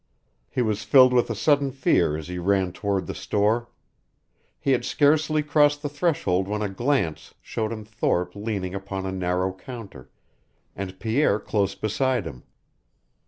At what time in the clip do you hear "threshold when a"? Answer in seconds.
5.89-6.69